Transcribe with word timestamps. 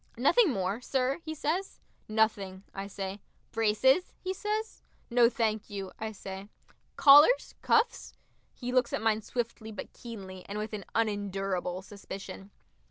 "Nothing 0.17 0.49
more, 0.51 0.81
sir?" 0.81 1.19
he 1.23 1.35
says. 1.35 1.79
"Nothing," 2.09 2.63
I 2.73 2.87
say. 2.87 3.21
"Braces?" 3.51 4.13
he 4.19 4.33
says. 4.33 4.81
"No, 5.11 5.29
thank 5.29 5.69
you," 5.69 5.91
I 5.99 6.11
say. 6.11 6.49
"Collars, 6.95 7.53
cuffs?" 7.61 8.15
He 8.55 8.71
looks 8.71 8.93
at 8.93 9.01
mine 9.03 9.21
swiftly 9.21 9.71
but 9.71 9.93
keenly, 9.93 10.43
and 10.49 10.57
with 10.57 10.73
an 10.73 10.85
unendurable 10.95 11.83
suspicion. 11.83 12.49